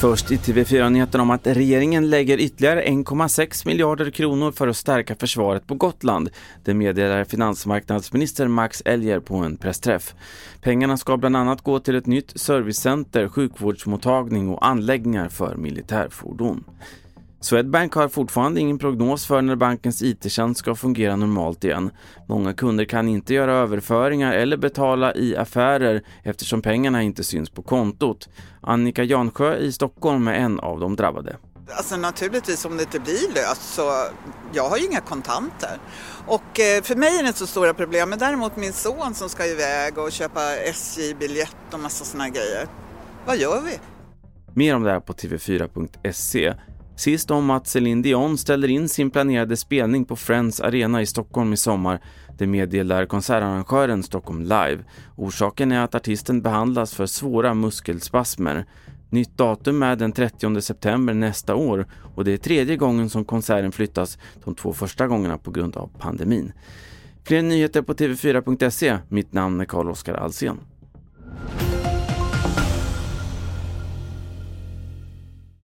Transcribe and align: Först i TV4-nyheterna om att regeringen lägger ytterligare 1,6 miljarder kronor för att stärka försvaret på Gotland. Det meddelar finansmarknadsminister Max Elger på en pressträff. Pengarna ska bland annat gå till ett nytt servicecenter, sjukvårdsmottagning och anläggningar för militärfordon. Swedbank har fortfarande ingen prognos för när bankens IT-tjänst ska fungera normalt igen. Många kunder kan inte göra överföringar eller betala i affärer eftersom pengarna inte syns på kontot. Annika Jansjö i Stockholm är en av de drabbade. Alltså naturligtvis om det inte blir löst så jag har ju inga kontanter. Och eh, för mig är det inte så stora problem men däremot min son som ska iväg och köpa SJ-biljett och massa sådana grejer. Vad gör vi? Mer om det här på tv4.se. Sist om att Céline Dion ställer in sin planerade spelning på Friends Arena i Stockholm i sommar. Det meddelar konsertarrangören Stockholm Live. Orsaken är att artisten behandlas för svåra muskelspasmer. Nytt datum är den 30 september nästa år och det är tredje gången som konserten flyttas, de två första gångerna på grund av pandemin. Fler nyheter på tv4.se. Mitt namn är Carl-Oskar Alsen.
Först 0.00 0.30
i 0.30 0.36
TV4-nyheterna 0.36 1.22
om 1.22 1.30
att 1.30 1.46
regeringen 1.46 2.10
lägger 2.10 2.38
ytterligare 2.38 2.84
1,6 2.84 3.66
miljarder 3.66 4.10
kronor 4.10 4.52
för 4.52 4.68
att 4.68 4.76
stärka 4.76 5.16
försvaret 5.16 5.66
på 5.66 5.74
Gotland. 5.74 6.30
Det 6.64 6.74
meddelar 6.74 7.24
finansmarknadsminister 7.24 8.48
Max 8.48 8.82
Elger 8.84 9.20
på 9.20 9.36
en 9.36 9.56
pressträff. 9.56 10.14
Pengarna 10.60 10.96
ska 10.96 11.16
bland 11.16 11.36
annat 11.36 11.62
gå 11.62 11.78
till 11.78 11.94
ett 11.94 12.06
nytt 12.06 12.40
servicecenter, 12.40 13.28
sjukvårdsmottagning 13.28 14.48
och 14.48 14.66
anläggningar 14.66 15.28
för 15.28 15.56
militärfordon. 15.56 16.64
Swedbank 17.40 17.94
har 17.94 18.08
fortfarande 18.08 18.60
ingen 18.60 18.78
prognos 18.78 19.26
för 19.26 19.42
när 19.42 19.56
bankens 19.56 20.02
IT-tjänst 20.02 20.60
ska 20.60 20.74
fungera 20.74 21.16
normalt 21.16 21.64
igen. 21.64 21.90
Många 22.28 22.54
kunder 22.54 22.84
kan 22.84 23.08
inte 23.08 23.34
göra 23.34 23.52
överföringar 23.52 24.32
eller 24.32 24.56
betala 24.56 25.14
i 25.14 25.36
affärer 25.36 26.02
eftersom 26.22 26.62
pengarna 26.62 27.02
inte 27.02 27.24
syns 27.24 27.50
på 27.50 27.62
kontot. 27.62 28.28
Annika 28.60 29.02
Jansjö 29.02 29.56
i 29.56 29.72
Stockholm 29.72 30.28
är 30.28 30.34
en 30.34 30.60
av 30.60 30.80
de 30.80 30.96
drabbade. 30.96 31.36
Alltså 31.70 31.96
naturligtvis 31.96 32.64
om 32.64 32.76
det 32.76 32.82
inte 32.82 33.00
blir 33.00 33.34
löst 33.34 33.74
så 33.74 33.92
jag 34.52 34.68
har 34.68 34.76
ju 34.76 34.86
inga 34.86 35.00
kontanter. 35.00 35.78
Och 36.26 36.60
eh, 36.60 36.82
för 36.82 36.96
mig 36.96 37.18
är 37.18 37.22
det 37.22 37.28
inte 37.28 37.38
så 37.38 37.46
stora 37.46 37.74
problem 37.74 38.10
men 38.10 38.18
däremot 38.18 38.56
min 38.56 38.72
son 38.72 39.14
som 39.14 39.28
ska 39.28 39.46
iväg 39.46 39.98
och 39.98 40.12
köpa 40.12 40.56
SJ-biljett 40.56 41.56
och 41.72 41.80
massa 41.80 42.04
sådana 42.04 42.28
grejer. 42.28 42.66
Vad 43.26 43.36
gör 43.36 43.60
vi? 43.60 43.78
Mer 44.54 44.74
om 44.74 44.82
det 44.82 44.90
här 44.90 45.00
på 45.00 45.12
tv4.se. 45.12 46.54
Sist 46.96 47.30
om 47.30 47.50
att 47.50 47.66
Céline 47.66 48.02
Dion 48.02 48.38
ställer 48.38 48.68
in 48.68 48.88
sin 48.88 49.10
planerade 49.10 49.56
spelning 49.56 50.04
på 50.04 50.16
Friends 50.16 50.60
Arena 50.60 51.02
i 51.02 51.06
Stockholm 51.06 51.52
i 51.52 51.56
sommar. 51.56 52.00
Det 52.38 52.46
meddelar 52.46 53.06
konsertarrangören 53.06 54.02
Stockholm 54.02 54.42
Live. 54.42 54.78
Orsaken 55.16 55.72
är 55.72 55.80
att 55.80 55.94
artisten 55.94 56.42
behandlas 56.42 56.94
för 56.94 57.06
svåra 57.06 57.54
muskelspasmer. 57.54 58.66
Nytt 59.10 59.38
datum 59.38 59.82
är 59.82 59.96
den 59.96 60.12
30 60.12 60.60
september 60.60 61.14
nästa 61.14 61.54
år 61.54 61.86
och 62.14 62.24
det 62.24 62.32
är 62.32 62.36
tredje 62.36 62.76
gången 62.76 63.10
som 63.10 63.24
konserten 63.24 63.72
flyttas, 63.72 64.18
de 64.44 64.54
två 64.54 64.72
första 64.72 65.06
gångerna 65.06 65.38
på 65.38 65.50
grund 65.50 65.76
av 65.76 65.90
pandemin. 65.98 66.52
Fler 67.24 67.42
nyheter 67.42 67.82
på 67.82 67.94
tv4.se. 67.94 68.98
Mitt 69.08 69.32
namn 69.32 69.60
är 69.60 69.64
Carl-Oskar 69.64 70.14
Alsen. 70.14 70.60